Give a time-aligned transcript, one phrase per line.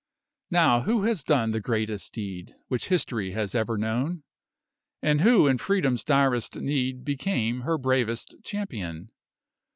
[0.49, 4.23] Now who has done the greatest deed Which History has ever known?
[5.03, 9.11] And who in Freedom's direst need Became her bravest champion?